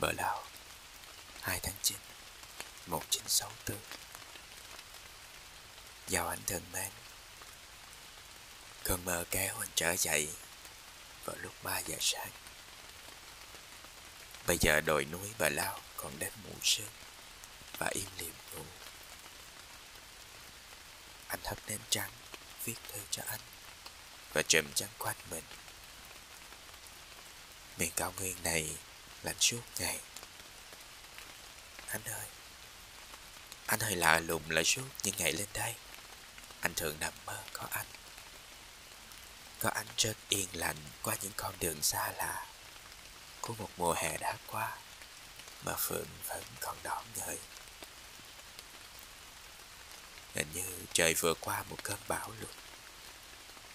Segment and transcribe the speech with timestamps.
[0.00, 0.44] Bờ Lào.
[1.40, 1.96] 2 tháng 9
[2.86, 3.78] 1964
[6.08, 6.90] Chào anh thân mến
[8.84, 10.28] Cơn mơ kéo anh trở dậy
[11.24, 12.30] vào lúc 3 giờ sáng.
[14.46, 16.92] Bây giờ đồi núi Bờ Lao còn đêm mù sương
[17.78, 18.64] và im lìm ngủ.
[21.28, 22.10] Anh thắp nến trắng
[22.64, 23.40] viết thư cho anh
[24.32, 25.44] và trùm chăn quanh mình.
[27.78, 28.76] Miền cao nguyên này
[29.26, 29.98] lạnh suốt ngày.
[31.88, 32.26] Anh ơi,
[33.66, 35.74] Anh hơi lạ lùng lại suốt những ngày lên đây.
[36.60, 37.86] Anh thường nằm mơ có anh.
[39.58, 42.46] Có anh rất yên lành qua những con đường xa lạ
[43.40, 44.76] Của một mùa hè đã qua
[45.64, 47.38] Mà Phượng vẫn còn đỏ ngời
[50.34, 52.50] Hình như trời vừa qua một cơn bão lụt,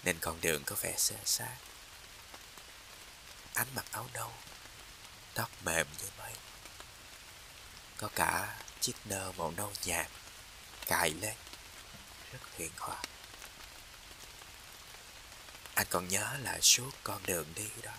[0.03, 1.55] Nên con đường có vẻ xe sát
[3.53, 4.31] Anh mặc áo nâu
[5.33, 6.33] Tóc mềm như mây
[7.97, 10.07] Có cả chiếc nơ màu nâu nhạt
[10.85, 11.35] Cài lên.
[12.31, 12.97] Rất huyền hòa.
[15.75, 17.91] Anh còn nhớ là suốt con đường đi đó.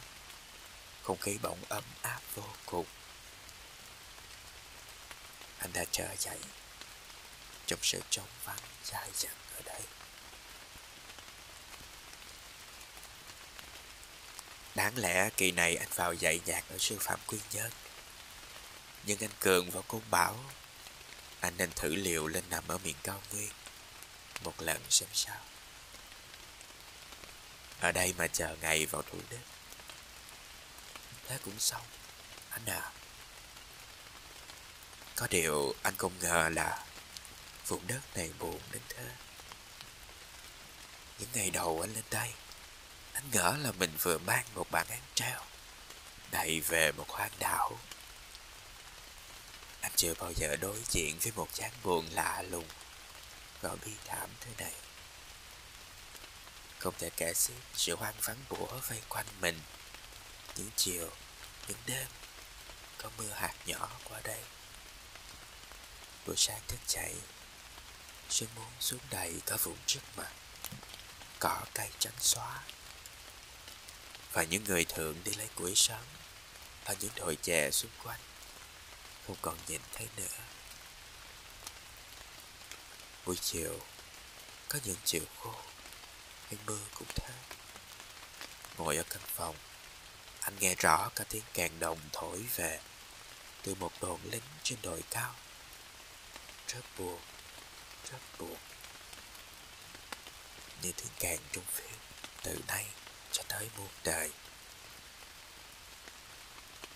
[1.03, 2.87] Không khí bỗng ấm áp vô cùng.
[5.59, 6.39] Anh đã trở dậy
[7.67, 9.81] Trong sự trống vắng dài dẳng ở đây.
[14.75, 17.71] Đáng lẽ kỳ này anh vào dạy nhạc ở sư phạm Quy Nhơn.
[19.05, 20.45] Nhưng anh Cường và cô bảo,
[21.41, 23.51] Anh nên thử liệu lên nằm ở miền cao nguyên,
[24.45, 25.41] Một lần xem sao.
[27.81, 29.39] Ở đây mà chờ ngày vào Thủ Đức
[31.29, 31.83] Thế cũng xong,
[32.51, 32.93] Anh à.
[35.17, 36.85] Có điều anh không ngờ là
[37.67, 39.05] Vùng đất này buồn đến thế.
[41.19, 42.33] Những ngày đầu anh lên đây
[43.23, 45.41] anh ngỡ là mình vừa mang một bản án treo
[46.31, 47.79] Đầy về một hoang đảo.
[49.81, 52.69] Anh chưa bao giờ đối diện với một chán buồn lạ lùng
[53.61, 54.73] Và bi thảm thế này.
[56.79, 59.61] Không thể kể xiết sự hoang vắng bủa vây quanh mình.
[60.57, 61.11] Những chiều,
[61.69, 62.07] những đêm
[62.99, 64.41] Có mưa hạt nhỏ qua đây.
[66.27, 67.15] Buổi sáng thức dậy
[68.31, 70.33] Sương muốn xuống đầy cả vùng trước mặt
[71.39, 72.63] Cỏ cây trắng xóa
[74.33, 76.05] và những người thượng đi lấy củi sáng
[76.85, 78.21] và những đồi chè xung quanh,
[79.27, 80.37] không còn nhìn thấy nữa.
[83.27, 83.81] Buổi chiều,
[84.69, 85.55] có những chiều khô
[86.47, 87.35] hay mưa cũng thế
[88.79, 89.57] ngồi ở căn phòng,
[90.41, 92.81] anh nghe rõ cả tiếng kèn đồng thổi về
[93.63, 95.35] từ một đồn lính trên đồi cao.
[96.69, 97.21] Rất buồn
[98.11, 98.57] rất buồn.
[100.83, 101.99] Như tiếng kèn trong phim,
[102.43, 102.87] từ nay
[103.33, 104.31] cho tới muôn đời.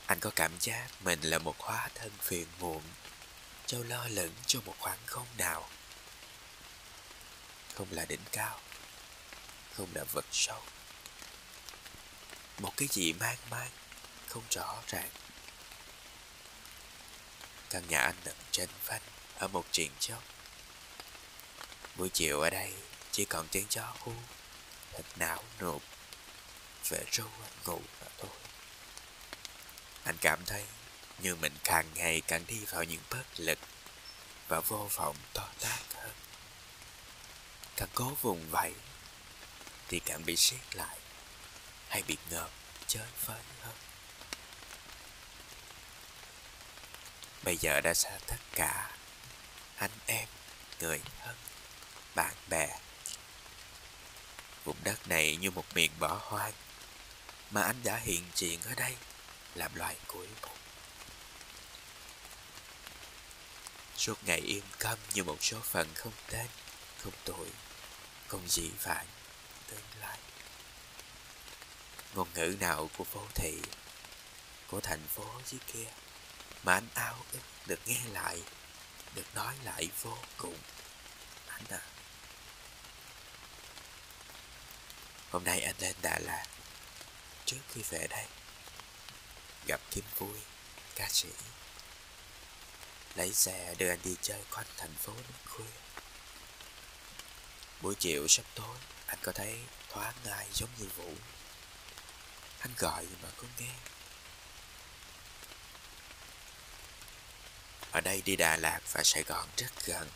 [0.06, 2.82] Anh có cảm giác mình là một hóa thân phiền muộn
[3.66, 5.68] châu lo lẫn cho một khoảng không nào.
[7.74, 8.60] Không là đỉnh cao,
[9.76, 10.62] không là vực sâu.
[12.58, 13.70] Một cái gì mang mang,
[14.28, 15.10] không rõ ràng.
[17.70, 19.02] Căn nhà anh nằm trên vách,
[19.38, 20.22] ở một triền chốc
[21.96, 22.72] buổi chiều ở đây,
[23.12, 24.12] chỉ còn tiếng chó hú
[24.92, 25.82] thịt não nộp
[26.88, 28.30] về râu anh ngủ mà thôi.
[30.04, 30.64] Anh cảm thấy
[31.18, 33.58] như mình càng ngày càng đi vào những bất lực
[34.48, 36.14] và vô vọng to tát hơn.
[37.76, 38.72] Càng cố vùng vẫy
[39.88, 40.96] thì càng bị siết lại
[41.88, 42.50] hay bị ngợp
[42.86, 43.74] chơi phới hơn.
[47.42, 48.90] Bây giờ đã xa tất cả
[49.76, 50.28] anh em,
[50.80, 51.34] người thân,
[52.14, 52.78] bạn bè.
[54.64, 56.52] Vùng đất này như một miền bỏ hoang
[57.50, 58.96] mà anh đã hiện diện ở đây
[59.54, 60.56] làm loài cuối cùng.
[63.96, 66.46] Suốt ngày yên câm như một số phận không tên,
[67.02, 67.50] không tội,
[68.26, 69.06] không dị vãng
[69.66, 70.18] tương lai.
[72.14, 73.60] Ngôn ngữ nào của vô thị,
[74.66, 75.90] của thành phố dưới kia,
[76.62, 78.42] mà anh ao ước được nghe lại,
[79.14, 80.58] được nói lại vô cùng.
[81.46, 81.80] Anh à,
[85.30, 86.46] hôm nay anh lên Đà Lạt,
[87.46, 88.26] trước khi về đây
[89.66, 90.38] gặp Kim Vui,
[90.94, 91.28] ca sĩ.
[93.14, 95.64] Lấy xe đưa anh đi chơi quanh thành phố đến khuya.
[97.80, 98.76] Buổi chiều sắp tối,
[99.06, 99.58] anh có thấy
[99.88, 101.14] thoáng ngay giống như Vũ.
[102.58, 103.74] Anh gọi mà không nghe.
[107.90, 110.10] Ở đây đi Đà Lạt và Sài Gòn rất gần.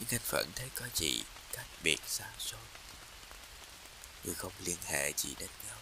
[0.00, 1.22] Nhưng anh vẫn thấy có gì
[1.52, 2.60] cách biệt xa xôi
[4.24, 5.76] người không liên hệ gì đến nhau.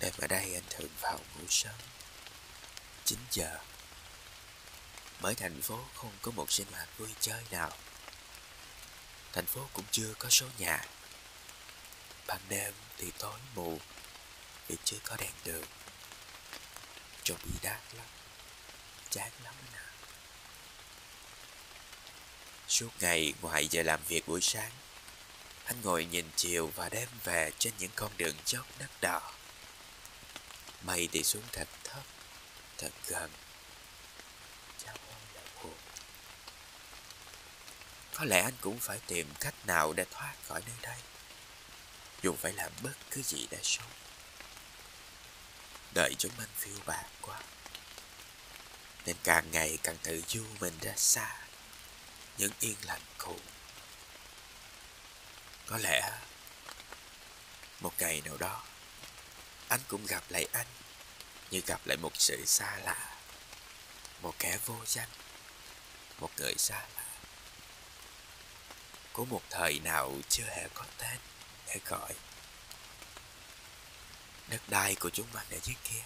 [0.00, 1.74] đêm ở đây anh thường vào ngủ sớm.
[3.04, 3.58] 9 giờ.
[5.20, 7.72] Bởi thành phố không có một sinh hoạt vui chơi nào.
[9.32, 10.84] Thành phố cũng chưa có số nhà.
[12.26, 13.80] Ban đêm thì tối mù,
[14.68, 15.64] Vì chưa có đèn đường.
[17.22, 18.06] Trông bị đát lắm,
[19.10, 19.99] Chán lắm anh ạ
[22.80, 24.70] Suốt ngày ngoài giờ làm việc buổi sáng.
[25.64, 29.32] Anh ngồi nhìn chiều và đêm về trên những con đường dốc đất đỏ.
[30.82, 32.02] Mây thì xuống thật thấp,
[32.78, 33.30] thật gần.
[34.84, 34.94] Cháu
[35.34, 35.74] là buồn
[38.14, 40.98] Có lẽ anh cũng phải tìm cách nào để thoát khỏi nơi đây.
[42.22, 43.90] Dù phải làm bất cứ gì để sống.
[45.94, 47.40] Đợi chúng anh phiêu bạc quá.
[49.06, 51.36] Nên càng ngày càng tự du mình ra xa.
[52.40, 53.36] Những yên lành cũ
[55.66, 56.12] Có lẽ
[57.80, 58.62] Một ngày nào đó,
[59.68, 60.66] Anh cũng gặp lại anh
[61.50, 63.16] Như gặp lại một sự xa lạ,
[64.22, 65.08] Một kẻ vô danh,
[66.18, 67.04] Một người xa lạ.
[69.12, 71.18] Của một thời nào chưa hề có tên
[71.66, 72.14] Để gọi.
[74.48, 76.02] Đất đai của chúng mình ở dưới kia,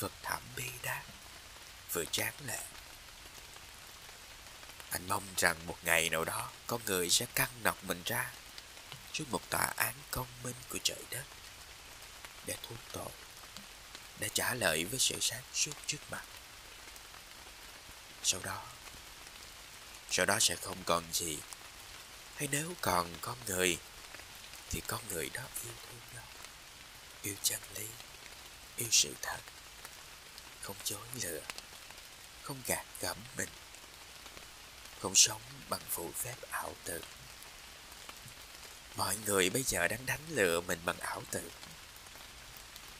[0.00, 1.04] Vực thẳm bi đát,
[1.92, 2.60] Vừa chán lệ
[4.90, 8.30] anh mong rằng một ngày nào đó con người sẽ căng nọc mình ra
[9.12, 11.24] Trước một tòa án công minh của trời đất.
[12.46, 13.10] Để thú tội,
[14.18, 16.24] Để trả lời với sự sáng suốt trước mặt.
[18.22, 18.62] Sau đó
[20.10, 21.38] Sau đó sẽ không còn gì.
[22.36, 23.78] Hay nếu còn con người,
[24.70, 26.24] Thì con người đó yêu thương nhau,
[27.22, 27.86] yêu chân lý,
[28.76, 29.40] yêu sự thật.
[30.62, 31.40] Không dối lừa,
[32.42, 33.48] không gạt gẫm mình
[35.00, 37.02] không sống bằng phụ phép ảo tưởng.
[38.96, 41.50] Mọi người bây giờ đang đánh lừa mình bằng ảo tưởng.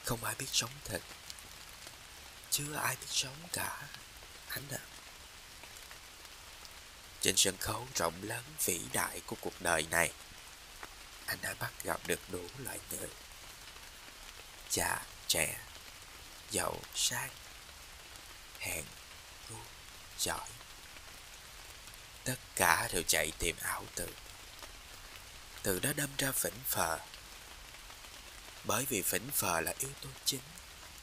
[0.04, 1.00] Không ai biết sống thật.
[2.50, 3.82] Chưa ai biết sống cả.
[4.48, 4.82] Anh ạ.
[7.20, 10.12] Trên sân khấu rộng lớn vĩ đại của cuộc đời này,
[11.26, 13.08] anh đã bắt gặp được đủ loại người.
[14.70, 15.58] Già, trẻ,
[16.50, 17.30] giàu, sang,
[18.58, 18.84] hèn,
[19.50, 19.56] ngu,
[20.18, 20.48] giỏi
[22.24, 24.12] tất cả đều chạy tìm ảo tưởng.
[25.62, 26.98] Từ đó đâm ra phỉnh phờ.
[28.64, 30.40] Bởi vì phỉnh phờ là yếu tố chính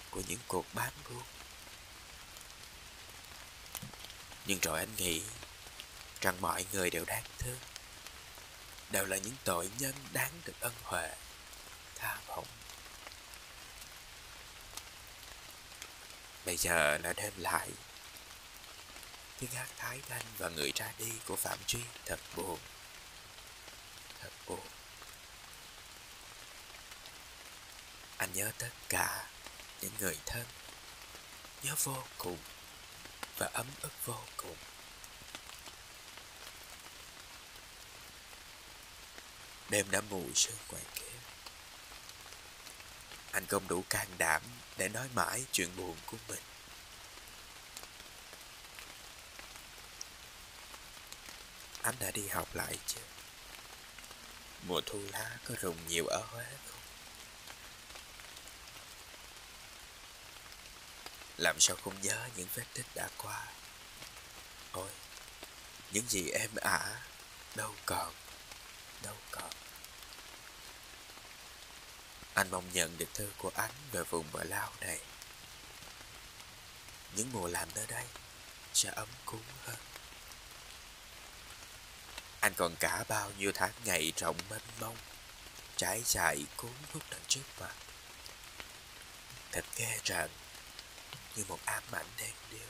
[0.09, 1.23] của những cuộc bán buôn.
[4.45, 5.21] Nhưng rồi anh nghĩ
[6.21, 7.59] rằng mọi người đều đáng thương.
[8.89, 11.09] Đều là những tội nhân đáng được ân huệ,
[11.95, 12.47] tha bổng
[16.45, 17.69] Bây giờ là đêm lại
[19.39, 22.59] Tiếng hát thái thanh và người ra đi của Phạm Duy thật buồn.
[24.21, 24.67] Thật buồn.
[28.17, 29.27] Anh nhớ tất cả
[29.81, 30.45] những người thân.
[31.63, 32.37] Nhớ vô cùng
[33.37, 34.57] Và ấm ức vô cùng.
[39.69, 41.05] Đêm đã mù sương ngoài kia
[43.35, 44.41] anh không đủ can đảm
[44.77, 46.39] để nói mãi chuyện buồn của mình.
[51.85, 53.01] Anh đã đi học lại chưa?
[54.67, 56.79] Mùa thu lá có rụng nhiều ở Huế không?
[61.37, 63.47] Làm sao không nhớ những vết tích đã qua?
[64.71, 64.89] Ôi,
[65.91, 67.01] những gì em ả,
[67.55, 68.13] đâu còn,
[69.03, 69.49] đâu còn.
[72.33, 74.99] Anh mong nhận được thư của anh về vùng bờ lao này.
[77.15, 78.05] Những mùa lạnh ở đây
[78.73, 79.77] sẽ ấm cúng hơn.
[82.45, 84.97] Anh còn cả bao nhiêu tháng ngày rộng mênh mông,
[85.77, 87.73] trải dài cuốn hút đằng trước mặt.
[89.51, 90.29] Thật ghê rợn,
[91.35, 92.67] như một ám ảnh đen điêu.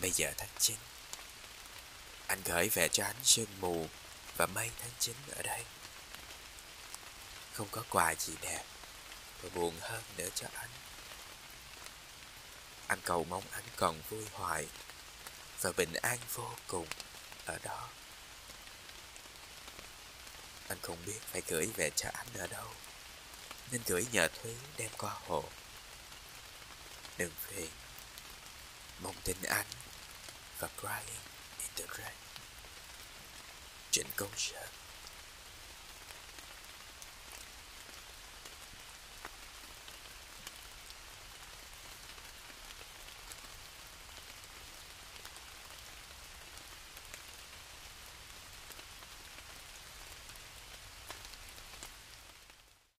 [0.00, 0.76] Bây giờ tháng 9
[2.26, 3.88] Anh gửi về cho anh sương mù
[4.36, 5.64] và mây tháng 9 ở đây
[7.52, 8.64] Không có quà gì đẹp
[9.42, 10.70] Và buồn hơn nữa cho anh
[12.86, 14.66] Anh cầu mong anh còn vui hoài
[15.60, 16.86] và bình an vô cùng
[17.46, 17.88] Ở đó.
[20.68, 22.70] Anh không biết phải gửi về cho anh ở đâu,
[23.70, 25.44] Nên gửi nhờ Thúy đem qua hồ.
[27.18, 27.70] Đừng phiền,
[29.00, 29.66] Mong tin anh
[30.58, 31.20] Và crying
[31.58, 32.14] in the rain
[33.90, 34.68] Trịnh Công Sơn